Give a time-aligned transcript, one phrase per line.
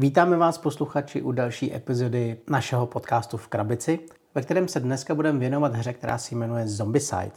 [0.00, 3.98] Vítáme vás posluchači u další epizody našeho podcastu v krabici,
[4.34, 7.32] ve kterém se dneska budeme věnovat hře, která se jmenuje Zombicide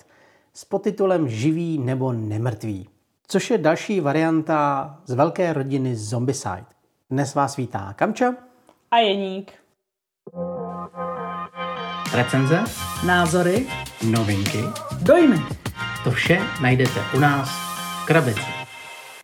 [0.54, 2.90] s podtitulem Živý nebo nemrtvý,
[3.28, 6.66] což je další varianta z velké rodiny Zombicide.
[7.10, 8.34] Dnes vás vítá Kamča
[8.92, 9.52] a Jeník.
[12.14, 12.64] Recenze,
[13.06, 13.68] názory,
[14.12, 14.64] novinky,
[15.02, 15.40] dojmy.
[16.04, 18.52] To vše najdete u nás v krabici.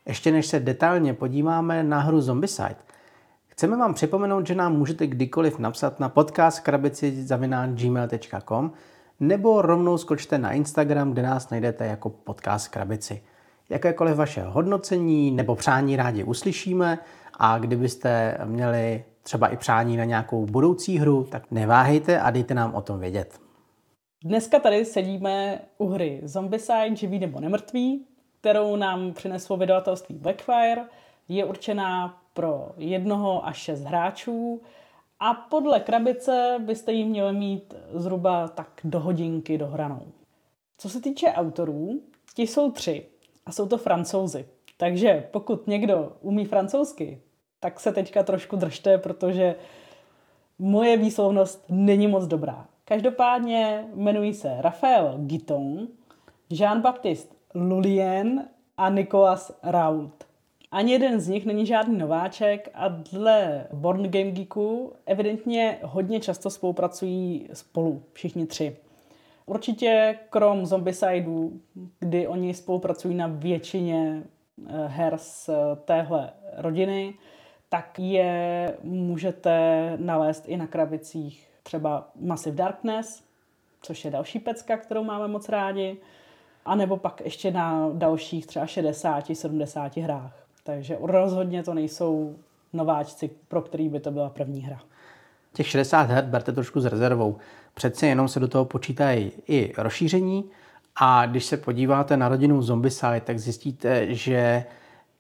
[0.05, 2.86] Ještě než se detailně podíváme na hru Zombicide,
[3.57, 7.25] chceme vám připomenout, že nám můžete kdykoliv napsat na podcast krabici
[7.67, 8.71] gmail.com
[9.19, 13.23] nebo rovnou skočte na Instagram, kde nás najdete jako podcast krabici.
[13.69, 16.99] Jakékoliv vaše hodnocení nebo přání rádi uslyšíme
[17.39, 22.75] a kdybyste měli třeba i přání na nějakou budoucí hru, tak neváhejte a dejte nám
[22.75, 23.39] o tom vědět.
[24.23, 28.05] Dneska tady sedíme u hry Zombicide, živý nebo nemrtvý,
[28.39, 30.85] kterou nám přineslo vydavatelství Blackfire.
[31.27, 34.61] Je určená pro jednoho až šest hráčů
[35.19, 40.01] a podle krabice byste ji měli mít zhruba tak do hodinky dohranou.
[40.77, 42.01] Co se týče autorů,
[42.33, 43.05] ti jsou tři
[43.45, 44.45] a jsou to francouzi.
[44.77, 47.21] Takže pokud někdo umí francouzsky,
[47.59, 49.55] tak se teďka trošku držte, protože
[50.59, 52.65] moje výslovnost není moc dobrá.
[52.85, 55.87] Každopádně jmenují se Raphael Guiton,
[56.49, 60.26] Jean-Baptiste Lulien a Nicolas Rault.
[60.71, 66.49] Ani jeden z nich není žádný nováček a dle Born Game Geeku evidentně hodně často
[66.49, 68.77] spolupracují spolu, všichni tři.
[69.45, 71.61] Určitě krom Zombicideu,
[71.99, 74.23] kdy oni spolupracují na většině
[74.67, 75.49] eh, her z
[75.85, 77.13] téhle rodiny,
[77.69, 83.23] tak je můžete nalézt i na krabicích třeba Massive Darkness,
[83.81, 85.97] což je další pecka, kterou máme moc rádi,
[86.65, 90.46] a nebo pak ještě na dalších třeba 60-70 hrách.
[90.67, 92.35] Takže rozhodně to nejsou
[92.73, 94.79] nováčci, pro který by to byla první hra.
[95.53, 97.37] Těch 60 her berte trošku s rezervou.
[97.73, 100.45] Přece jenom se do toho počítají i rozšíření
[100.95, 104.65] a když se podíváte na rodinu Zombicide, tak zjistíte, že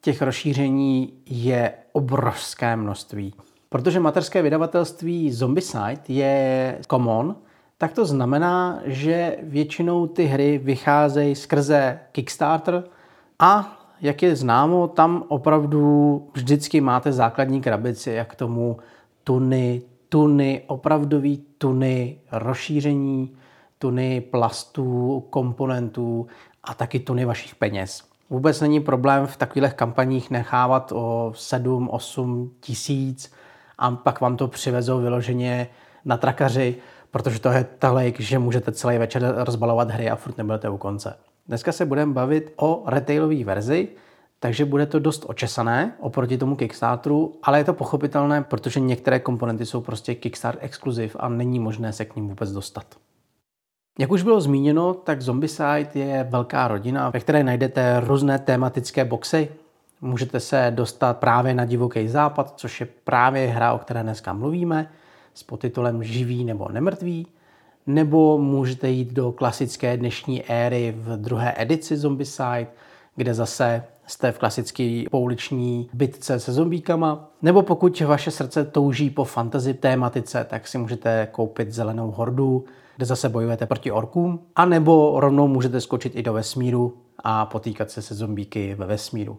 [0.01, 3.33] těch rozšíření je obrovské množství.
[3.69, 7.35] Protože materské vydavatelství Zombicide je common,
[7.77, 12.83] tak to znamená, že většinou ty hry vycházejí skrze Kickstarter
[13.39, 18.77] a jak je známo, tam opravdu vždycky máte základní krabici, jak tomu
[19.23, 23.35] tuny, tuny, opravdový tuny rozšíření,
[23.79, 26.27] tuny plastů, komponentů
[26.63, 28.03] a taky tuny vašich peněz.
[28.29, 33.31] Vůbec není problém v takových kampaních nechávat o 7-8 tisíc
[33.77, 35.67] a pak vám to přivezou vyloženě
[36.05, 36.75] na trakaři,
[37.11, 41.15] protože to je tolik, že můžete celý večer rozbalovat hry a furt nebudete u konce.
[41.47, 43.87] Dneska se budeme bavit o retailové verzi,
[44.39, 49.65] takže bude to dost očesané oproti tomu Kickstarteru, ale je to pochopitelné, protože některé komponenty
[49.65, 52.85] jsou prostě Kickstarter exkluziv a není možné se k ním vůbec dostat.
[53.99, 59.49] Jak už bylo zmíněno, tak Zombicide je velká rodina, ve které najdete různé tematické boxy.
[60.01, 64.91] Můžete se dostat právě na divoký západ, což je právě hra, o které dneska mluvíme,
[65.33, 67.27] s podtitulem Živý nebo nemrtvý.
[67.87, 72.67] Nebo můžete jít do klasické dnešní éry v druhé edici Zombicide,
[73.15, 79.23] kde zase jste v klasické pouliční bitce se zombíkama, nebo pokud vaše srdce touží po
[79.23, 82.65] fantasy tématice, tak si můžete koupit Zelenou hordu,
[82.95, 87.91] kde zase bojujete proti orkům, a nebo rovnou můžete skočit i do vesmíru a potýkat
[87.91, 89.37] se se zombíky ve vesmíru.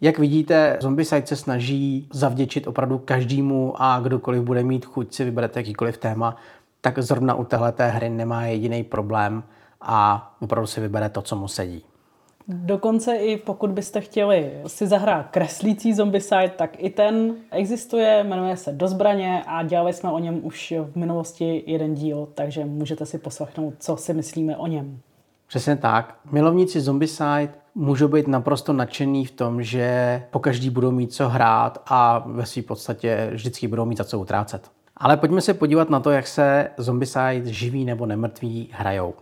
[0.00, 5.60] Jak vidíte, Zombicide se snaží zavděčit opravdu každému a kdokoliv bude mít chuť si vyberete
[5.60, 6.36] jakýkoliv téma,
[6.84, 9.42] tak zrovna u téhleté hry nemá jediný problém
[9.80, 11.84] a opravdu si vybere to, co mu sedí.
[12.48, 18.72] Dokonce i pokud byste chtěli si zahrát kreslící zombicide, tak i ten existuje, jmenuje se
[18.72, 23.18] Do zbraně a dělali jsme o něm už v minulosti jeden díl, takže můžete si
[23.18, 24.98] poslechnout, co si myslíme o něm.
[25.46, 26.16] Přesně tak.
[26.32, 31.82] Milovníci Zombicide můžou být naprosto nadšený v tom, že po každý budou mít co hrát
[31.86, 34.70] a ve své podstatě vždycky budou mít za co utrácet.
[34.96, 39.14] Ale pojďme se podívat na to, jak se Zombicide živí nebo nemrtví hrajou.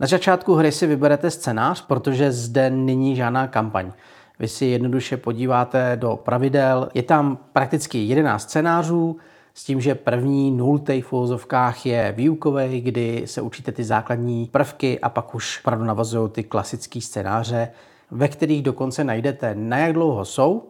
[0.00, 3.92] Na začátku hry si vyberete scénář, protože zde není žádná kampaň.
[4.38, 9.16] Vy si jednoduše podíváte do pravidel, je tam prakticky 11 scénářů,
[9.54, 15.00] s tím, že první nultý v uvozovkách je výukový, kdy se učíte ty základní prvky
[15.00, 17.68] a pak už opravdu navazují ty klasické scénáře,
[18.10, 20.68] ve kterých dokonce najdete, na jak dlouho jsou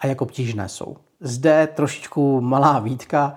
[0.00, 0.96] a jak obtížné jsou.
[1.20, 3.36] Zde trošičku malá výtka,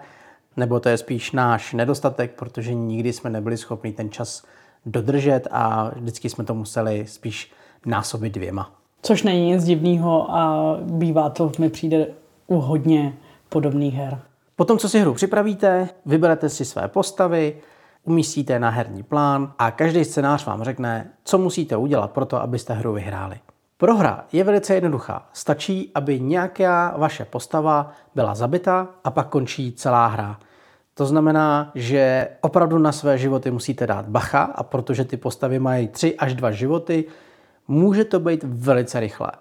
[0.57, 4.43] nebo to je spíš náš nedostatek, protože nikdy jsme nebyli schopni ten čas
[4.85, 7.51] dodržet a vždycky jsme to museli spíš
[7.85, 8.71] násobit dvěma.
[9.01, 12.07] Což není nic divného a bývá to, mi přijde,
[12.47, 13.13] u hodně
[13.49, 14.19] podobných her.
[14.55, 17.57] Potom, co si hru připravíte, vyberete si své postavy,
[18.03, 22.73] umístíte na herní plán a každý scénář vám řekne, co musíte udělat pro to, abyste
[22.73, 23.39] hru vyhráli.
[23.81, 25.29] Prohra je velice jednoduchá.
[25.33, 30.39] Stačí, aby nějaká vaše postava byla zabita a pak končí celá hra.
[30.93, 35.87] To znamená, že opravdu na své životy musíte dát bacha a protože ty postavy mají
[35.87, 37.05] 3 až 2 životy,
[37.67, 39.31] může to být velice rychlé.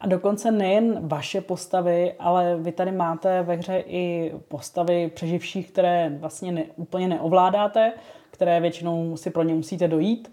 [0.00, 6.12] A dokonce nejen vaše postavy, ale vy tady máte ve hře i postavy přeživších, které
[6.20, 7.92] vlastně ne, úplně neovládáte,
[8.30, 10.32] které většinou si pro ně musíte dojít.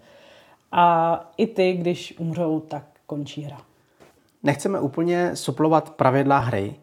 [0.71, 3.57] A i ty, když umřou, tak končí hra.
[4.43, 6.75] Nechceme úplně suplovat pravidla hry,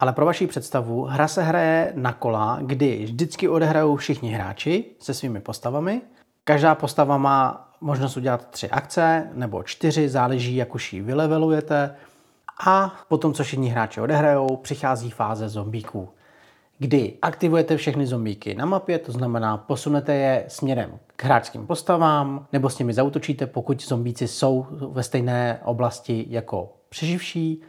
[0.00, 5.14] ale pro vaši představu, hra se hraje na kola, kdy vždycky odehrajou všichni hráči se
[5.14, 6.02] svými postavami.
[6.44, 11.96] Každá postava má možnost udělat tři akce nebo čtyři, záleží, jak už ji vylevelujete.
[12.66, 16.08] A potom, co všichni hráči odehrajou, přichází fáze zombíků,
[16.82, 22.70] kdy aktivujete všechny zombíky na mapě, to znamená posunete je směrem k hráčským postavám, nebo
[22.70, 27.62] s nimi zautočíte, pokud zombíci jsou ve stejné oblasti jako přeživší.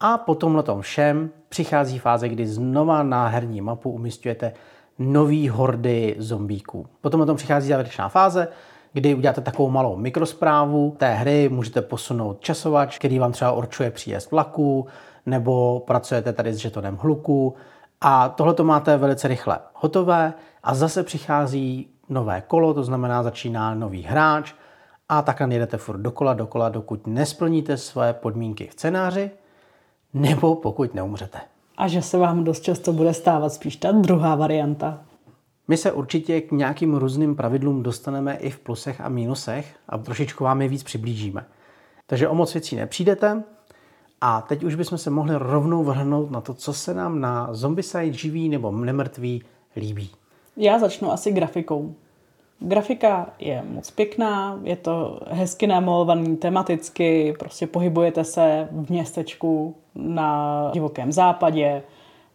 [0.00, 4.52] A po tomhle všem přichází fáze, kdy znova na herní mapu umistujete
[4.98, 6.86] nový hordy zombíků.
[7.00, 8.48] Potom na tom přichází závěrečná fáze,
[8.92, 14.30] kdy uděláte takovou malou mikrosprávu té hry, můžete posunout časovač, který vám třeba určuje příjezd
[14.30, 14.86] vlaku,
[15.26, 17.54] nebo pracujete tady s žetonem hluku
[18.00, 23.74] a tohle to máte velice rychle hotové a zase přichází nové kolo, to znamená začíná
[23.74, 24.54] nový hráč
[25.08, 29.30] a takhle jedete furt dokola, dokola, dokud nesplníte své podmínky v scénáři,
[30.14, 31.38] nebo pokud neumřete.
[31.76, 35.00] A že se vám dost často bude stávat spíš ta druhá varianta.
[35.68, 40.44] My se určitě k nějakým různým pravidlům dostaneme i v plusech a mínusech a trošičku
[40.44, 41.44] vám je víc přiblížíme.
[42.06, 43.42] Takže o moc věcí nepřijdete
[44.20, 48.12] a teď už bychom se mohli rovnou vrhnout na to, co se nám na Zombicide
[48.12, 49.42] živý nebo nemrtvý
[49.76, 50.10] líbí.
[50.56, 51.94] Já začnu asi grafikou.
[52.58, 60.70] Grafika je moc pěkná, je to hezky namalovaný tematicky, prostě pohybujete se v městečku na
[60.74, 61.82] divokém západě,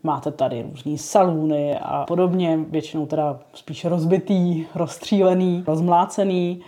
[0.04, 6.62] máte tady různý salúny a podobně, většinou teda spíš rozbitý, rozstřílený, rozmlácený.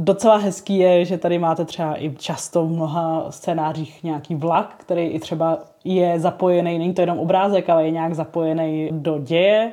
[0.00, 5.06] Docela hezký je, že tady máte třeba i často v mnoha scénářích nějaký vlak, který
[5.06, 9.72] i třeba je zapojený, není to jenom obrázek, ale je nějak zapojený do děje.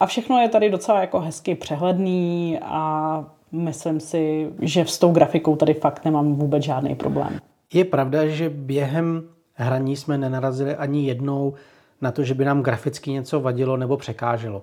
[0.00, 5.56] A všechno je tady docela jako hezky přehledný a myslím si, že s tou grafikou
[5.56, 7.38] tady fakt nemám vůbec žádný problém.
[7.72, 9.22] Je pravda, že během
[9.54, 11.54] hraní jsme nenarazili ani jednou
[12.00, 14.62] na to, že by nám graficky něco vadilo nebo překáželo.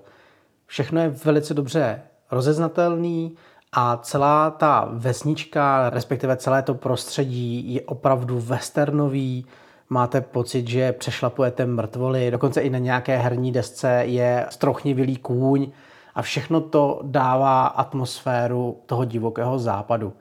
[0.66, 3.36] Všechno je velice dobře rozeznatelný
[3.76, 9.46] a celá ta vesnička, respektive celé to prostředí je opravdu westernový,
[9.90, 15.70] máte pocit, že přešlapujete mrtvoly, dokonce i na nějaké herní desce je strochnivilý kůň
[16.14, 20.12] a všechno to dává atmosféru toho divokého západu.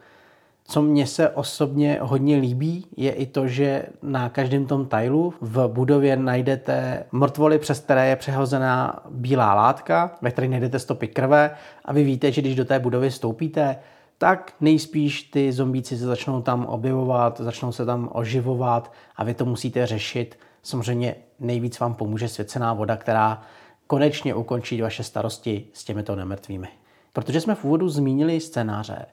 [0.66, 5.68] Co mně se osobně hodně líbí, je i to, že na každém tom tailu v
[5.68, 11.52] budově najdete mrtvoly, přes které je přehozená bílá látka, ve které najdete stopy krve
[11.86, 13.76] a vy víte, že když do té budovy stoupíte,
[14.18, 19.46] tak nejspíš ty zombíci se začnou tam objevovat, začnou se tam oživovat a vy to
[19.46, 20.40] musíte řešit.
[20.64, 23.42] Samozřejmě nejvíc vám pomůže svěcená voda, která
[23.88, 26.68] konečně ukončí vaše starosti s těmito nemrtvými.
[27.14, 29.06] Protože jsme v úvodu zmínili scénáře,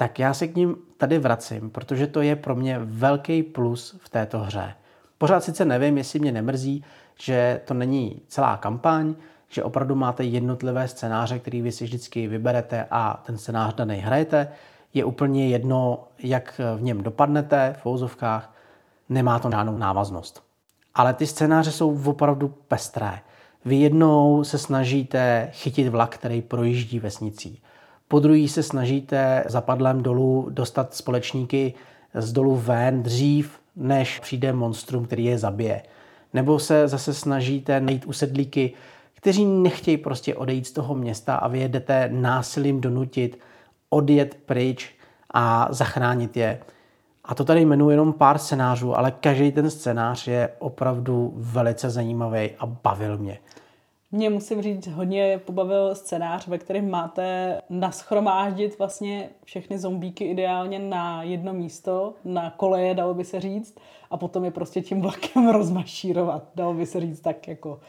[0.00, 4.08] tak já se k ním tady vracím, protože to je pro mě velký plus v
[4.08, 4.74] této hře.
[5.18, 6.84] Pořád sice nevím, jestli mě nemrzí,
[7.20, 9.14] že to není celá kampaň,
[9.48, 14.48] že opravdu máte jednotlivé scénáře, který vy si vždycky vyberete a ten scénář daný hrajete.
[14.94, 18.54] Je úplně jedno, jak v něm dopadnete v fouzovkách,
[19.08, 20.42] nemá to žádnou návaznost.
[20.94, 23.20] Ale ty scénáře jsou opravdu pestré.
[23.64, 27.62] Vy jednou se snažíte chytit vlak, který projíždí vesnicí.
[28.10, 31.74] Po druhý se snažíte zapadlem dolů dostat společníky
[32.14, 35.82] z dolu ven dřív, než přijde monstrum, který je zabije.
[36.34, 38.72] Nebo se zase snažíte najít usedlíky,
[39.14, 43.38] kteří nechtějí prostě odejít z toho města a vy jedete násilím donutit
[43.90, 44.94] odjet pryč
[45.34, 46.60] a zachránit je.
[47.24, 52.50] A to tady jmenuji jenom pár scénářů, ale každý ten scénář je opravdu velice zajímavý
[52.58, 53.38] a bavil mě.
[54.12, 61.22] Mě musím říct, hodně pobavil scénář, ve kterém máte naschromáždit vlastně všechny zombíky ideálně na
[61.22, 63.78] jedno místo, na koleje, dalo by se říct,
[64.10, 67.80] a potom je prostě tím vlakem rozmašírovat, dalo by se říct tak jako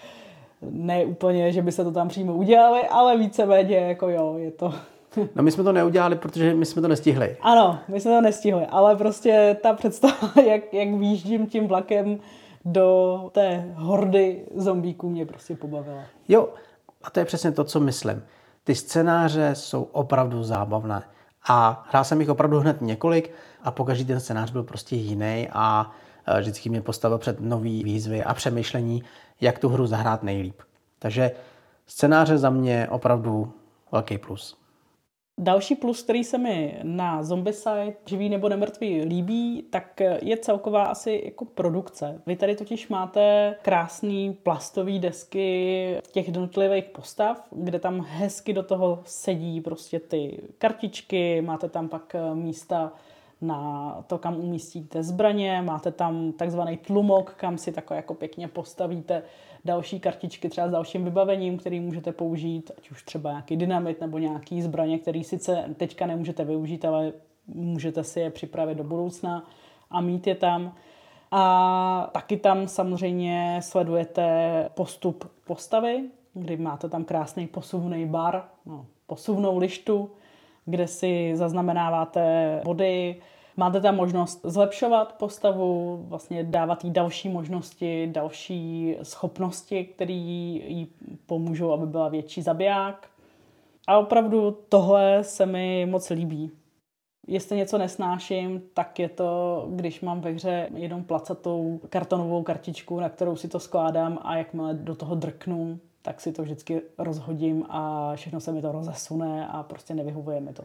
[0.62, 4.74] ne úplně, že by se to tam přímo udělali, ale víceméně jako jo, je to...
[5.36, 7.38] No my jsme to neudělali, protože my jsme to nestihli.
[7.42, 12.20] Ano, my jsme to nestihli, ale prostě ta představa, jak, jak výjíždím tím vlakem
[12.66, 16.04] do té hordy zombíků mě prostě pobavila.
[16.28, 16.50] Jo,
[17.04, 18.24] a to je přesně to, co myslím.
[18.64, 21.04] Ty scénáře jsou opravdu zábavné.
[21.48, 23.32] A hrál jsem jich opravdu hned několik
[23.64, 25.92] a pokaždý ten scénář byl prostě jiný a
[26.26, 29.04] e, vždycky mě postavil před nový výzvy a přemýšlení,
[29.42, 30.62] jak tu hru zahrát nejlíp.
[31.00, 31.32] Takže
[31.86, 33.54] scénáře za mě opravdu
[33.92, 34.61] velký plus.
[35.42, 41.22] Další plus, který se mi na Zombicide, živý nebo nemrtvý, líbí, tak je celková asi
[41.26, 42.22] jako produkce.
[42.26, 49.00] Vy tady totiž máte krásný plastový desky těch jednotlivých postav, kde tam hezky do toho
[49.06, 52.94] sedí prostě ty kartičky, máte tam pak místa
[53.42, 59.24] na to, kam umístíte zbraně, máte tam takzvaný tlumok, kam si takhle jako pěkně postavíte
[59.66, 64.18] další kartičky třeba s dalším vybavením, který můžete použít, ať už třeba nějaký dynamit nebo
[64.18, 67.14] nějaký zbraně, který sice teďka nemůžete využít, ale
[67.48, 69.46] můžete si je připravit do budoucna
[69.90, 70.76] a mít je tam.
[71.32, 76.04] A taky tam samozřejmě sledujete postup postavy,
[76.34, 80.10] kdy máte tam krásný posuvný bar, no, posuvnou lištu,
[80.66, 83.22] kde si zaznamenáváte body,
[83.62, 90.88] Máte tam možnost zlepšovat postavu, vlastně dávat jí další možnosti, další schopnosti, které jí
[91.26, 93.08] pomůžou, aby byla větší zabiják.
[93.88, 96.52] A opravdu tohle se mi moc líbí.
[97.28, 103.10] Jestli něco nesnáším, tak je to, když mám ve hře jenom placatou kartonovou kartičku, na
[103.10, 108.12] kterou si to skládám a jakmile do toho drknu, tak si to vždycky rozhodím a
[108.16, 110.64] všechno se mi to rozesune a prostě nevyhovuje mi to.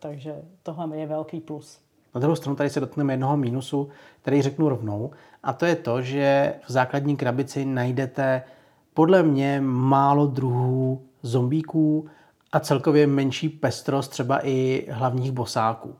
[0.00, 1.83] Takže tohle je velký plus.
[2.14, 3.88] Na druhou stranu tady se dotkneme jednoho mínusu,
[4.22, 5.10] který řeknu rovnou,
[5.42, 8.42] a to je to, že v základní krabici najdete
[8.94, 12.06] podle mě málo druhů zombíků
[12.52, 15.94] a celkově menší pestrost třeba i hlavních bosáků.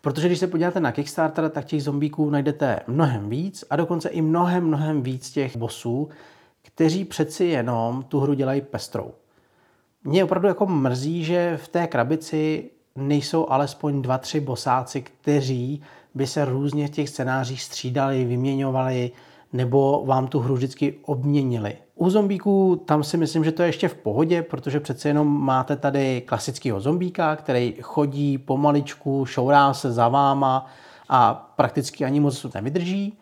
[0.00, 4.22] Protože když se podíváte na Kickstarter, tak těch zombíků najdete mnohem víc a dokonce i
[4.22, 6.08] mnohem, mnohem víc těch bosů,
[6.62, 9.12] kteří přeci jenom tu hru dělají pestrou.
[10.04, 15.82] Mě opravdu jako mrzí, že v té krabici nejsou alespoň dva, tři bosáci, kteří
[16.14, 19.10] by se různě v těch scénářích střídali, vyměňovali
[19.52, 21.76] nebo vám tu hru vždycky obměnili.
[21.94, 25.76] U zombíků tam si myslím, že to je ještě v pohodě, protože přece jenom máte
[25.76, 30.66] tady klasického zombíka, který chodí pomaličku, šourá se za váma
[31.08, 33.18] a prakticky ani moc nevydrží.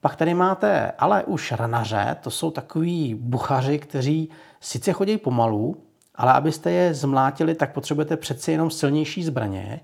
[0.00, 4.28] Pak tady máte ale už ranaře, to jsou takový buchaři, kteří
[4.60, 5.76] sice chodí pomalu,
[6.16, 9.80] ale abyste je zmlátili, tak potřebujete přeci jenom silnější zbraně.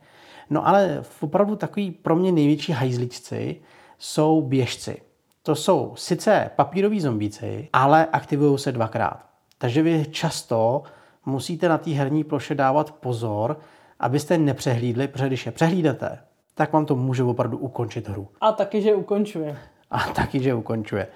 [0.50, 3.60] No ale opravdu takový pro mě největší hajzličci
[3.98, 5.02] jsou běžci.
[5.42, 9.26] To jsou sice papíroví zombíci, ale aktivují se dvakrát.
[9.58, 10.82] Takže vy často
[11.26, 13.60] musíte na té herní ploše dávat pozor,
[14.00, 16.18] abyste nepřehlídli, protože když je přehlídete,
[16.54, 18.28] tak vám to může opravdu ukončit hru.
[18.40, 19.58] A taky, že ukončuje.
[19.90, 21.06] A taky, že ukončuje.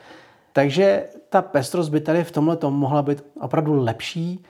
[0.52, 4.44] Takže ta pestrost by tady v tomhle mohla být opravdu lepší.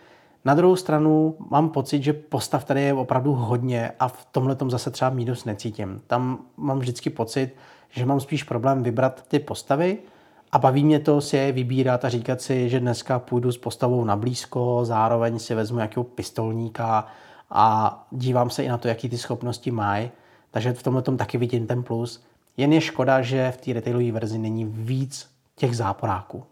[0.46, 4.70] Na druhou stranu mám pocit, že postav tady je opravdu hodně a v tomhle tom
[4.70, 6.02] zase třeba mínus necítím.
[6.06, 7.54] Tam mám vždycky pocit,
[7.90, 9.98] že mám spíš problém vybrat ty postavy
[10.52, 14.04] a baví mě to si je vybírat a říkat si, že dneska půjdu s postavou
[14.04, 17.06] na blízko, zároveň si vezmu nějakého pistolníka
[17.50, 20.10] a dívám se i na to, jaký ty schopnosti mají.
[20.50, 22.24] Takže v tomhle tom taky vidím ten plus.
[22.56, 26.44] Jen je škoda, že v té retailové verzi není víc těch záporáků.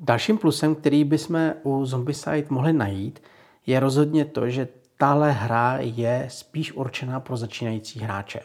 [0.00, 3.22] Dalším plusem, který bychom u Zombicide mohli najít,
[3.66, 8.40] je rozhodně to, že tahle hra je spíš určená pro začínající hráče.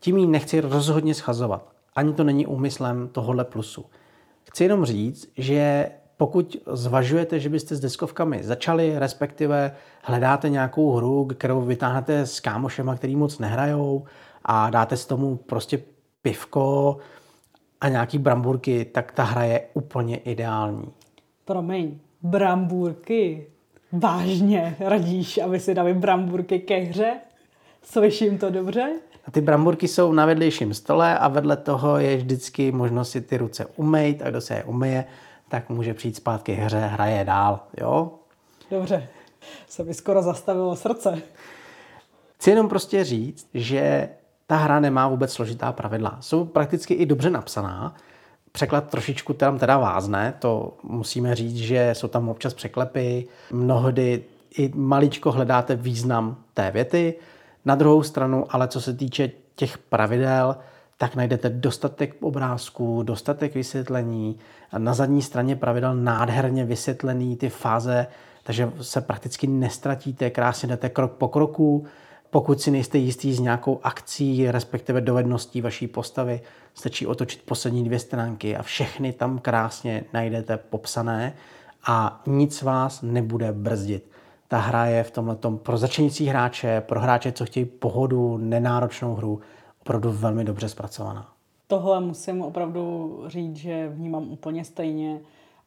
[0.00, 1.72] Tím ji nechci rozhodně schazovat.
[1.94, 3.84] Ani to není úmyslem tohohle plusu.
[4.50, 11.24] Chci jenom říct, že pokud zvažujete, že byste s deskovkami začali, respektive hledáte nějakou hru,
[11.24, 14.04] kterou vytáhnete s kámošema, který moc nehrajou
[14.44, 15.82] a dáte s tomu prostě
[16.22, 16.96] pivko,
[17.80, 20.92] a nějaký bramburky, tak ta hra je úplně ideální.
[21.44, 23.46] Promiň, bramburky?
[23.92, 27.16] Vážně radíš, aby si dali bramburky ke hře?
[27.82, 28.92] Slyším to dobře?
[29.26, 33.36] A ty bramburky jsou na vedlejším stole a vedle toho je vždycky možnost si ty
[33.36, 35.04] ruce umýt a kdo se je umyje,
[35.48, 38.10] tak může přijít zpátky hře, hraje dál, jo?
[38.70, 39.08] Dobře,
[39.68, 41.22] se mi skoro zastavilo srdce.
[42.36, 44.08] Chci jenom prostě říct, že
[44.50, 46.16] ta hra nemá vůbec složitá pravidla.
[46.20, 47.94] Jsou prakticky i dobře napsaná.
[48.52, 54.24] Překlad trošičku tam teda vázne, to musíme říct, že jsou tam občas překlepy, mnohdy
[54.58, 57.14] i maličko hledáte význam té věty.
[57.64, 60.56] Na druhou stranu, ale co se týče těch pravidel,
[60.98, 64.38] tak najdete dostatek obrázků, dostatek vysvětlení.
[64.78, 68.06] Na zadní straně pravidel nádherně vysvětlený ty fáze,
[68.42, 71.86] takže se prakticky nestratíte, krásně jdete krok po kroku
[72.30, 76.40] Pokud si nejste jistý s nějakou akcí, respektive dovedností vaší postavy,
[76.74, 81.34] stačí otočit poslední dvě stránky a všechny tam krásně najdete popsané
[81.86, 84.10] a nic vás nebude brzdit.
[84.48, 89.40] Ta hra je v tomhle pro začínající hráče, pro hráče, co chtějí pohodu, nenáročnou hru,
[89.80, 91.32] opravdu velmi dobře zpracovaná.
[91.66, 95.20] Tohle musím opravdu říct, že vnímám úplně stejně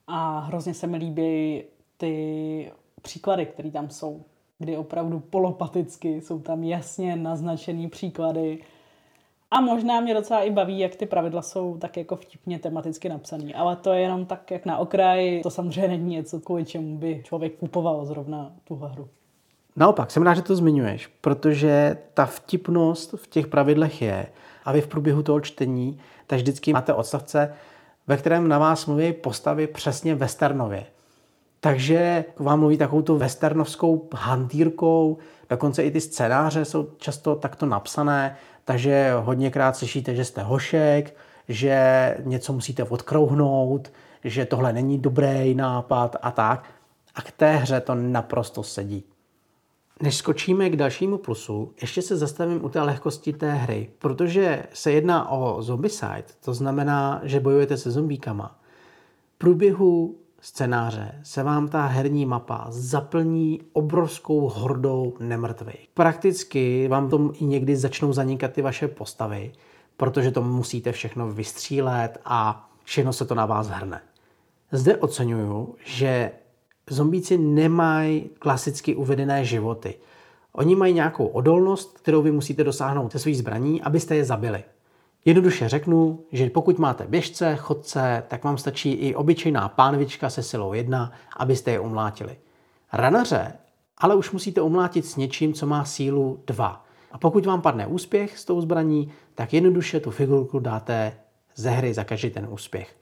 [0.08, 1.64] a hrozně se mi líbí
[1.98, 4.24] ty příklady, které tam jsou,
[4.62, 8.60] kdy opravdu polopaticky jsou tam jasně naznačený příklady.
[9.52, 13.54] A možná mě docela i baví, jak ty pravidla jsou tak jako vtipně tematicky napsané.
[13.54, 15.42] Ale to je jenom tak, jak na okraji.
[15.42, 19.08] To samozřejmě není něco, kvůli čemu by člověk kupoval zrovna tuhle hru.
[19.76, 24.28] Naopak, jsem rád, že to zmiňuješ, protože ta vtipnost v těch pravidlech je,
[24.66, 27.54] a vy v průběhu toho čtení, tak vždycky máte odstavce,
[28.08, 30.86] ve kterém na vás mluví postavy přesně westernově.
[31.64, 35.18] Takže vám mluví takovou tu westernovskou hantýrkou,
[35.50, 41.16] dokonce i ty scénáře jsou často takto napsané, takže hodněkrát slyšíte, že jste hošek,
[41.48, 43.92] že něco musíte odkrouhnout,
[44.24, 46.70] že tohle není dobrý nápad a tak.
[47.16, 49.04] A k té hře to naprosto sedí.
[50.02, 54.92] Než skočíme k dalšímu plusu, ještě se zastavím u té lehkosti té hry, protože se
[54.92, 58.60] jedná o zombicide, to znamená, že bojujete se zombíkama.
[59.36, 65.90] V průběhu scénáře se vám ta herní mapa zaplní obrovskou hordou nemrtvých.
[65.94, 69.52] Prakticky vám tom i někdy začnou zanikat ty vaše postavy,
[69.98, 74.02] protože to musíte všechno vystřílet a všechno se to na vás hrne.
[74.72, 76.32] Zde oceňuju, že
[76.90, 79.96] zombíci nemají klasicky uvedené životy.
[80.54, 84.64] Oni mají nějakou odolnost, kterou vy musíte dosáhnout se svých zbraní, abyste je zabili.
[85.26, 90.74] Jednoduše řeknu, že pokud máte běžce, chodce, tak vám stačí i obyčejná pánvička se silou
[90.74, 92.38] 1, abyste je umlátili.
[92.94, 93.54] Ranaře
[94.02, 96.86] ale už musíte umlátit s něčím, co má sílu 2.
[97.12, 101.18] A pokud vám padne úspěch s tou zbraní, tak jednoduše tu figurku dáte
[101.56, 102.96] ze hry za každý ten úspěch.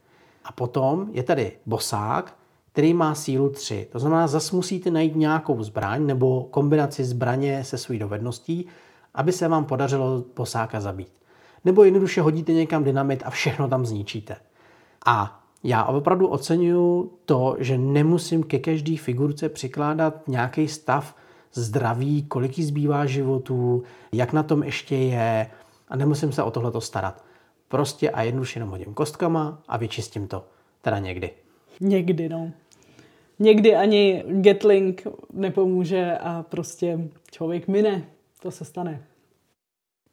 [0.44, 2.36] A potom je tady bosák,
[2.72, 3.88] který má sílu 3.
[3.92, 8.66] To znamená, zase musíte najít nějakou zbraň nebo kombinaci zbraně se svou dovedností,
[9.14, 11.19] aby se vám podařilo bosáka zabít.
[11.64, 14.36] Nebo jednoduše hodíte někam dynamit a všechno tam zničíte.
[15.06, 21.16] A já opravdu oceňuju to, že nemusím ke každé figurce přikládat nějaký stav
[21.52, 25.50] zdraví, kolik jí zbývá životů, jak na tom ještě je
[25.88, 27.24] a nemusím se o tohleto starat.
[27.68, 30.44] Prostě a jednoduše jenom hodím kostkama a vyčistím to.
[30.82, 31.30] Teda někdy.
[31.80, 32.50] Někdy, no.
[33.38, 36.98] Někdy ani Gatling nepomůže a prostě
[37.30, 38.04] člověk mine.
[38.42, 39.02] To se stane.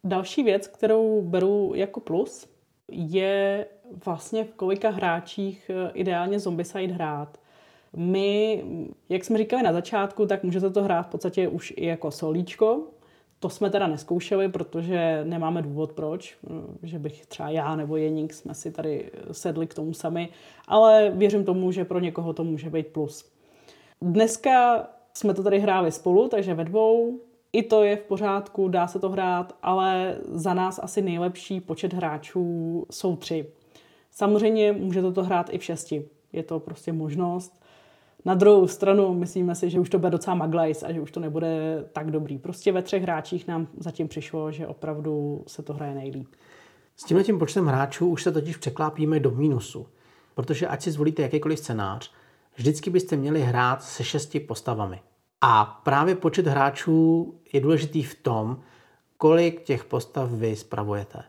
[0.04, 2.48] Další věc, kterou beru jako plus,
[2.90, 3.66] je
[4.04, 7.38] vlastně v kolika hráčích eh, ideálně Zombicide hrát.
[7.96, 8.64] My,
[9.08, 12.86] jak jsme říkali na začátku, tak můžete to hrát v podstatě už i jako solíčko,
[13.40, 16.38] to jsme teda neskoušeli, protože nemáme důvod proč,
[16.82, 20.28] že bych třeba já nebo Jeník jsme si tady sedli k tomu sami,
[20.68, 23.32] ale věřím tomu, že pro někoho to může být plus.
[24.02, 27.20] Dneska jsme to tady hráli spolu, takže ve dvou.
[27.52, 31.92] I to je v pořádku, dá se to hrát, ale za nás asi nejlepší počet
[31.92, 33.46] hráčů jsou tři.
[34.10, 36.08] Samozřejmě můžete to hrát i v šesti.
[36.32, 37.62] Je to prostě možnost.
[38.24, 41.20] Na druhou stranu myslíme si, že už to bude docela maglajs a že už to
[41.20, 42.38] nebude tak dobrý.
[42.38, 46.28] Prostě ve třech hráčích nám zatím přišlo, že opravdu se to hraje nejlíp.
[46.96, 49.86] S tímhle tím počtem hráčů už se totiž překlápíme do mínusu.
[50.34, 52.12] Protože ať si zvolíte jakýkoliv scénář,
[52.56, 55.00] vždycky byste měli hrát se šesti postavami.
[55.40, 58.58] A právě počet hráčů je důležitý v tom,
[59.16, 61.22] kolik těch postav vy spravujete.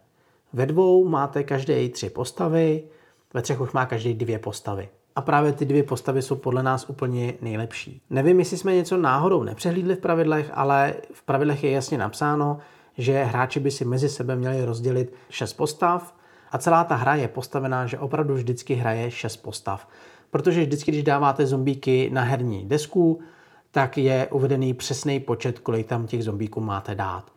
[0.54, 2.84] Ve dvou máte každé tři postavy,
[3.34, 4.90] ve třech už má každý dvě postavy.
[5.16, 8.02] A právě ty dvě postavy jsou podle nás úplně nejlepší.
[8.10, 12.58] Nevím, jestli jsme něco náhodou nepřehlídli v pravidlech, ale v pravidlech je jasně napsáno,
[12.98, 16.16] že hráči by si mezi sebe měli rozdělit šest postav
[16.52, 19.88] a celá ta hra je postavená, že opravdu vždycky hraje šest postav.
[20.32, 23.20] Protože vždycky, když dáváte zombíky na herní desku,
[23.72, 27.32] tak je uvedený přesný počet, kolik tam těch zombíků máte dát.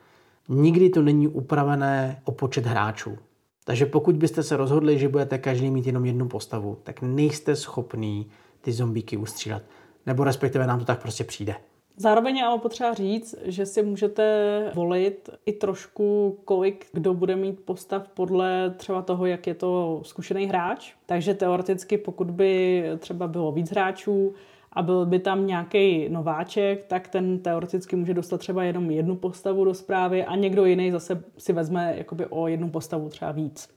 [0.49, 3.19] Nikdy to není upravené o počet hráčů.
[3.65, 8.31] Takže pokud byste se rozhodli, že budete každý mít jenom jednu postavu, tak nejste schopný
[8.61, 9.65] ty zombíky ustřílet.
[10.07, 11.55] Nebo respektive nám to tak prostě přijde.
[11.97, 17.61] Zároveň je ale potřeba říct, že si můžete volit i trošku, kolik kdo bude mít
[17.61, 20.93] postav podle třeba toho, jak je to zkušený hráč.
[21.07, 24.35] Takže teoreticky, pokud by třeba bylo víc hráčů,
[24.73, 29.65] a byl by tam nějaký nováček, tak ten teoreticky může dostat třeba jenom jednu postavu
[29.65, 33.69] do zprávy a někdo jiný zase si vezme jakoby o jednu postavu třeba víc.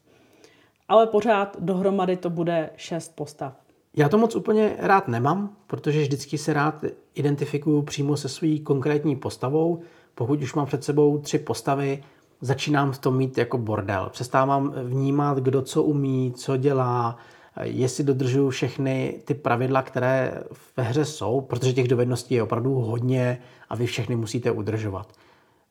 [0.88, 3.54] Ale pořád dohromady to bude šest postav.
[3.98, 9.16] Já to moc úplně rád nemám, protože vždycky se rád identifikuju přímo se svou konkrétní
[9.16, 9.80] postavou,
[10.16, 12.04] pokud už mám před sebou tři postavy,
[12.42, 14.10] začínám v tom mít jako bordel.
[14.12, 17.18] Přestávám vnímat, kdo co umí, co dělá,
[17.62, 20.44] jestli dodržuju všechny ty pravidla, které
[20.78, 23.38] ve hře jsou, protože těch dovedností je opravdu hodně
[23.70, 25.08] a vy všechny musíte udržovat.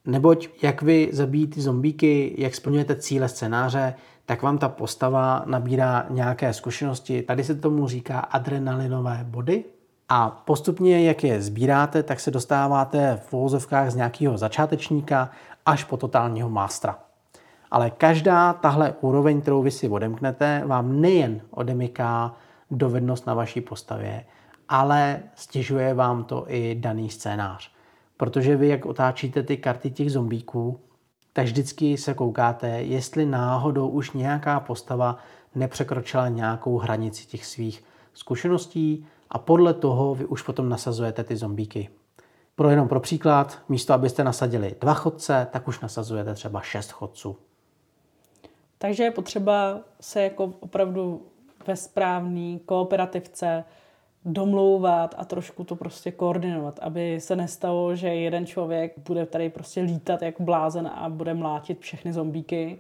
[0.06, 3.94] Neboť jak vy zabijíte zombíky, jak splňujete cíle scénáře,
[4.26, 7.22] tak vám ta postava nabírá nějaké zkušenosti.
[7.22, 9.64] Tady se tomu říká adrenalinové body.
[10.08, 15.30] A postupně, jak je sbíráte, tak se dostáváte v vozovkách z nějakého začátečníka
[15.66, 16.98] až po totálního mástra.
[17.74, 22.34] Ale každá tahle úroveň, kterou vy si odemknete, vám nejen odemyká
[22.70, 24.24] dovednost na vaší postavě,
[24.68, 27.70] ale stěžuje vám to i daný scénář.
[28.16, 30.80] Protože vy, jak otáčíte ty karty těch zombíků,
[31.32, 35.18] tak vždycky se koukáte, jestli náhodou už nějaká postava
[35.54, 41.88] nepřekročila nějakou hranici těch svých zkušeností a podle toho vy už potom nasazujete ty zombíky.
[42.56, 47.36] Pro jenom pro příklad, místo abyste nasadili dva chodce, tak už nasazujete třeba šest chodců.
[48.84, 51.26] Takže je potřeba se jako opravdu
[51.66, 53.64] ve správný kooperativce
[54.24, 59.80] domlouvat a trošku to prostě koordinovat, aby se nestalo, že jeden člověk bude tady prostě
[59.80, 62.78] lítat jak blázen a bude mlátit všechny zombíky,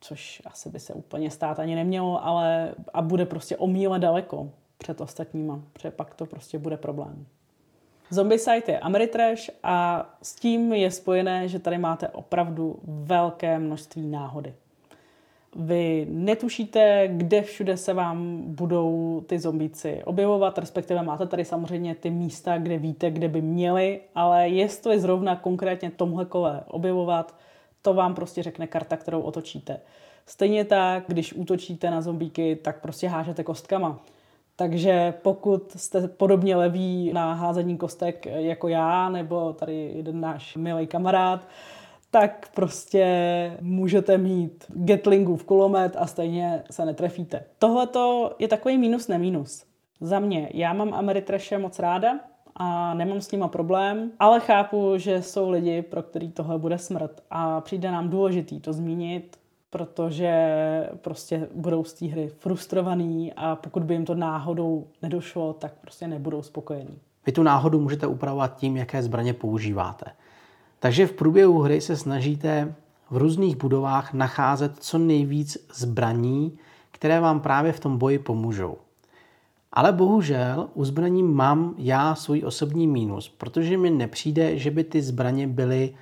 [0.00, 5.00] což asi by se úplně stát ani nemělo, ale a bude prostě omíle daleko před
[5.00, 7.26] ostatníma, protože pak to prostě bude problém.
[8.10, 14.54] Zombicide je Ameritrash a s tím je spojené, že tady máte opravdu velké množství náhody.
[15.56, 22.10] Vy netušíte, kde všude se vám budou ty zombíci objevovat, respektive máte tady samozřejmě ty
[22.10, 27.34] místa, kde víte, kde by měli, ale jestli zrovna konkrétně tomhle kole objevovat,
[27.82, 29.80] to vám prostě řekne karta, kterou otočíte.
[30.26, 33.98] Stejně tak, když útočíte na zombíky, tak prostě hážete kostkama.
[34.56, 40.86] Takže pokud jste podobně leví na házení kostek jako já, nebo tady jeden náš milý
[40.86, 41.48] kamarád,
[42.10, 43.06] tak prostě
[43.60, 47.44] můžete mít Gatlingův kulomet a stejně se netrefíte.
[47.58, 47.88] Tohle
[48.38, 49.64] je takový minus nemínus.
[50.00, 52.20] Za mě, já mám Ameritrashe moc ráda
[52.56, 57.22] a nemám s nima problém, ale chápu, že jsou lidi, pro který tohle bude smrt
[57.30, 59.36] a přijde nám důležitý to zmínit,
[59.70, 60.32] protože
[61.02, 66.08] prostě budou z té hry frustrovaný a pokud by jim to náhodou nedošlo, tak prostě
[66.08, 66.98] nebudou spokojení.
[67.26, 70.04] Vy tu náhodu můžete upravovat tím, jaké zbraně používáte.
[70.80, 72.74] Takže v průběhu hry se snažíte
[73.10, 76.58] v různých budovách nacházet co nejvíc zbraní,
[76.90, 78.76] které vám právě v tom boji pomůžou.
[79.72, 85.02] Ale bohužel u zbraní mám já svůj osobní mínus, protože mi nepřijde, že by ty
[85.02, 85.94] zbraně byly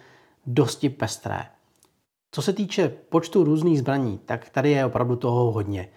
[0.47, 1.45] dosti pestré.
[2.31, 5.89] Co se týče počtu různých zbraní, tak tady je opravdu toho hodně.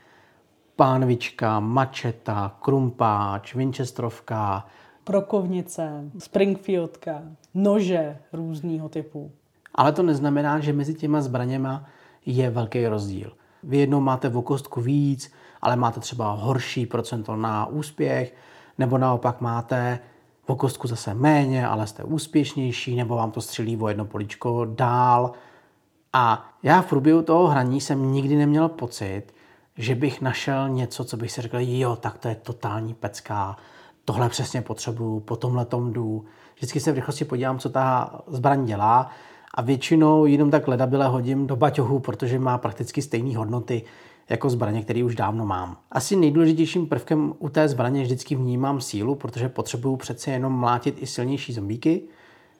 [0.76, 4.68] Pánvička, mačeta, krumpáč, Winchesterovka,
[5.04, 7.22] Prokovnice, Springfieldka,
[7.54, 9.32] nože různého typu.
[9.76, 11.86] Ale to neznamená, že mezi těma zbraněma
[12.26, 13.34] je velký rozdíl.
[13.64, 18.36] Vy jednou máte v kostku víc, ale máte třeba horší procento na úspěch,
[18.78, 20.00] nebo naopak máte
[20.48, 25.32] v kostku zase méně, ale jste úspěšnější, nebo vám to střelí o jedno políčko dál.
[26.14, 29.24] A já v průběhu toho hraní jsem nikdy neměl pocit,
[29.78, 33.58] že bych našel něco, co bych si řekl, jo, tak to je totální pecká,
[34.10, 36.26] tohle přesně potřebuju, po tomhle tom jdu.
[36.56, 39.10] Vždycky se v rychlosti podívám, co ta zbraň dělá
[39.54, 43.84] a většinou jenom tak ledabile hodím do baťohu, protože má prakticky stejné hodnoty
[44.30, 45.78] jako zbraně, které už dávno mám.
[45.92, 51.08] Asi nejdůležitějším prvkem u té zbraně vždycky vnímám sílu, protože potřebuju přece jenom mlátit i
[51.08, 52.02] silnější zombíky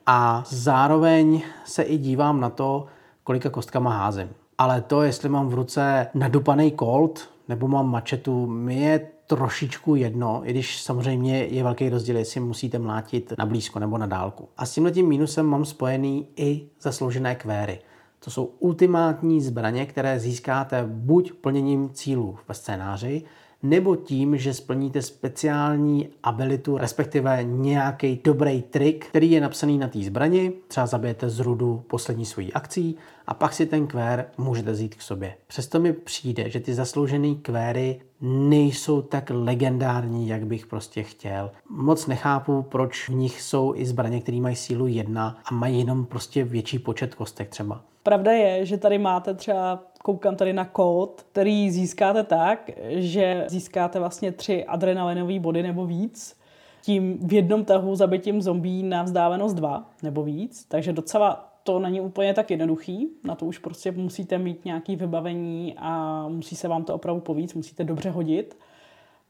[0.06, 2.86] a zároveň se i dívám na to,
[3.24, 4.28] kolika kostkama házím.
[4.58, 10.42] Ale to, jestli mám v ruce nadupaný kolt nebo mám mačetu, mi je trošičku jedno,
[10.44, 14.48] i když samozřejmě je velký rozdíl, jestli musíte mlátit na blízko nebo na dálku.
[14.56, 17.78] A s tímhle tím mínusem mám spojený i zasloužené kvéry.
[18.24, 23.22] To jsou ultimátní zbraně, které získáte buď plněním cílů ve scénáři,
[23.62, 29.98] nebo tím, že splníte speciální abilitu, respektive nějaký dobrý trik, který je napsaný na té
[29.98, 34.94] zbrani, třeba zabijete z rudu poslední svojí akcí a pak si ten kvér můžete vzít
[34.94, 35.34] k sobě.
[35.46, 41.50] Přesto mi přijde, že ty zasloužené kvéry nejsou tak legendární, jak bych prostě chtěl.
[41.70, 46.06] Moc nechápu, proč v nich jsou i zbraně, které mají sílu jedna a mají jenom
[46.06, 47.80] prostě větší počet kostek třeba.
[48.02, 53.98] Pravda je, že tady máte třeba, koukám tady na kód, který získáte tak, že získáte
[53.98, 56.36] vlastně tři adrenalinové body nebo víc.
[56.82, 62.00] Tím v jednom tahu zabitím zombí na vzdálenost dva nebo víc, takže docela to není
[62.00, 63.08] úplně tak jednoduchý.
[63.24, 67.54] Na to už prostě musíte mít nějaké vybavení a musí se vám to opravdu povíc,
[67.54, 68.58] musíte dobře hodit.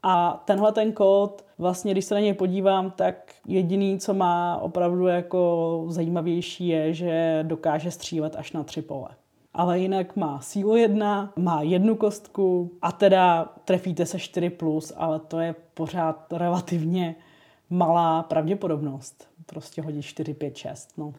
[0.03, 5.07] A tenhle ten kód, vlastně když se na něj podívám, tak jediný, co má opravdu
[5.07, 9.09] jako zajímavější je, že dokáže střílet až na tři pole.
[9.53, 15.19] Ale jinak má sílu jedna, má jednu kostku a teda trefíte se 4+, plus, ale
[15.19, 17.15] to je pořád relativně
[17.69, 19.27] malá pravděpodobnost.
[19.45, 20.97] Prostě hodit 4, 5, 6.
[20.97, 21.13] No.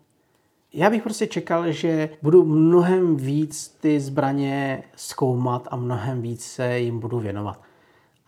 [0.75, 6.79] Já bych prostě čekal, že budu mnohem víc ty zbraně zkoumat a mnohem víc se
[6.79, 7.61] jim budu věnovat.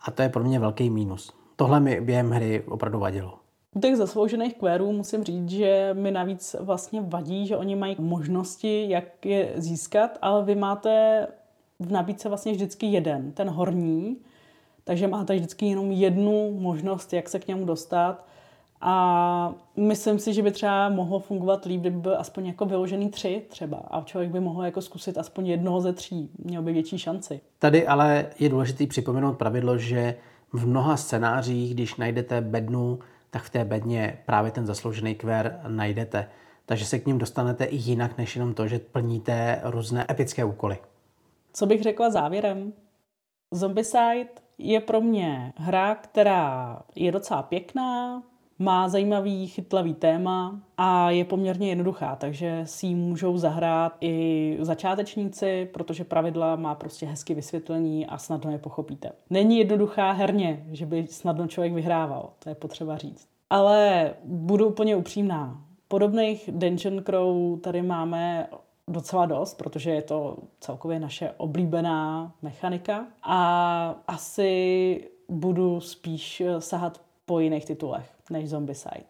[0.01, 1.33] A to je pro mě velký mínus.
[1.55, 3.39] Tohle mi během hry opravdu vadilo.
[3.75, 8.89] U těch zasloužených kvérů musím říct, že mi navíc vlastně vadí, že oni mají možnosti,
[8.89, 11.27] jak je získat, ale vy máte
[11.79, 14.17] v nabídce vlastně vždycky jeden, ten horní,
[14.83, 18.25] takže máte vždycky jenom jednu možnost, jak se k němu dostat.
[18.87, 23.45] A myslím si, že by třeba mohlo fungovat líp, kdyby byl aspoň jako vyložený tři
[23.49, 26.29] třeba a člověk by mohl jako zkusit aspoň jednoho ze tří.
[26.43, 27.41] Měl by větší šanci.
[27.59, 30.15] Tady ale je důležité připomenout pravidlo, že
[30.53, 36.29] v mnoha scénářích, když najdete bednu, tak v té bedně právě ten zasloužený kvér najdete.
[36.65, 40.77] Takže se k ním dostanete i jinak, než jenom to, že plníte různé epické úkoly.
[41.53, 42.73] Co bych řekla závěrem?
[43.51, 48.23] Zombicide je pro mě hra, která je docela pěkná,
[48.59, 55.69] má zajímavý, chytlavý téma a je poměrně jednoduchá, takže si ji můžou zahrát i začátečníci,
[55.73, 59.11] protože pravidla má prostě hezky vysvětlení a snadno je pochopíte.
[59.29, 63.27] Není jednoduchá herně, že by snadno člověk vyhrával, to je potřeba říct.
[63.49, 65.61] Ale budu úplně upřímná.
[65.87, 68.47] Podobných Dungeon Crow tady máme
[68.87, 77.39] docela dost, protože je to celkově naše oblíbená mechanika a asi budu spíš sahat po
[77.39, 79.05] jiných titulech než Zombicide.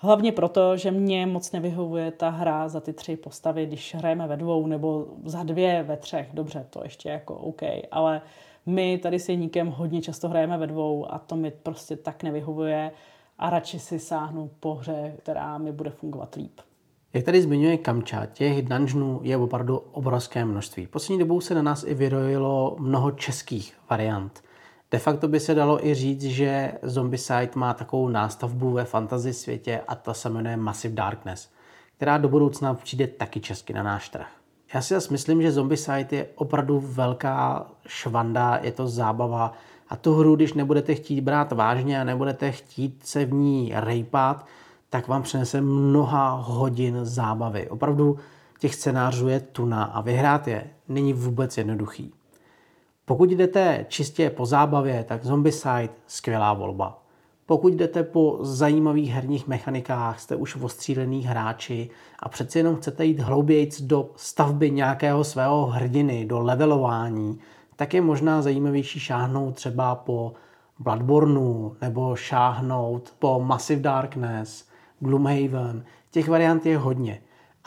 [0.00, 4.36] Hlavně proto, že mě moc nevyhovuje ta hra za ty tři postavy, když hrajeme ve
[4.36, 6.28] dvou nebo za dvě ve třech.
[6.32, 8.22] Dobře, to ještě jako OK, ale
[8.66, 12.90] my tady s Jeníkem hodně často hrajeme ve dvou a to mi prostě tak nevyhovuje
[13.38, 16.60] a radši si sáhnu po hře, která mi bude fungovat líp.
[17.12, 20.86] Jak tady zmiňuje Kamča, těch dungeonů je opravdu obrovské množství.
[20.86, 24.42] Poslední dobou se na nás i vyrojilo mnoho českých variant.
[24.90, 29.80] De facto by se dalo i říct, že Zombicide má takovou nástavbu ve fantasy světě
[29.88, 31.50] a ta se jmenuje Massive Darkness,
[31.96, 34.26] která do budoucna přijde taky česky na náš trh.
[34.74, 39.52] Já si zase myslím, že Zombicide je opravdu velká švanda, je to zábava
[39.88, 44.46] a tu hru, když nebudete chtít brát vážně a nebudete chtít se v ní rejpat,
[44.90, 47.68] tak vám přinese mnoha hodin zábavy.
[47.68, 48.18] Opravdu
[48.58, 52.14] těch scénářů je tuna a vyhrát je není vůbec jednoduchý.
[53.08, 57.02] Pokud jdete čistě po zábavě, tak Zombicide skvělá volba.
[57.46, 63.20] Pokud jdete po zajímavých herních mechanikách, jste už ostřílený hráči a přeci jenom chcete jít
[63.20, 67.38] hloubějc do stavby nějakého svého hrdiny, do levelování,
[67.76, 70.32] tak je možná zajímavější šáhnout třeba po
[70.78, 74.68] Bloodborneu nebo šáhnout po Massive Darkness,
[75.00, 75.84] Gloomhaven.
[76.10, 77.20] Těch variant je hodně.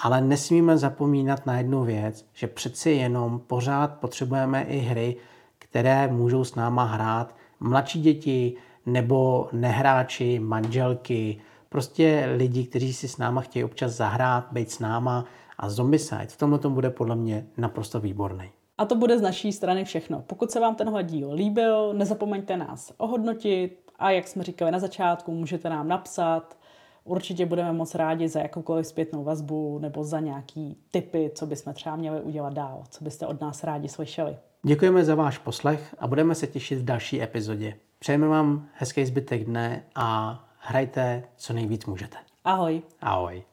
[0.04, 5.16] Ale nesmíme zapomínat na jednu věc, že přeci jenom pořád potřebujeme i hry,
[5.60, 13.18] které můžou s náma hrát mladší děti nebo nehráči, manželky, prostě lidi, kteří si s
[13.18, 15.26] náma chtějí občas zahrát, být s náma
[15.58, 18.50] a Zombicide v tomhle tom bude podle mě naprosto výborný.
[18.78, 20.24] A to bude z naší strany všechno.
[20.28, 25.32] Pokud se vám tenhle díl líbil, nezapomeňte nás ohodnotit a jak jsme říkali na začátku,
[25.32, 26.58] můžete nám napsat.
[27.04, 31.96] Určitě budeme moc rádi za jakoukoliv zpětnou vazbu nebo za nějaký tipy, co bychom třeba
[31.96, 34.38] měli udělat dál, co byste od nás rádi slyšeli.
[34.64, 37.76] Děkujeme za váš poslech a budeme se těšit v další epizodě.
[38.00, 42.18] Přejeme vám hezký zbytek dne a hrajte co nejvíc můžete.
[42.44, 42.82] Ahoj.
[43.02, 43.44] Ahoj.